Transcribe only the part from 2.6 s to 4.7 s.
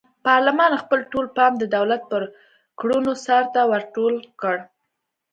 کړنو څار ته ور ټول کړ.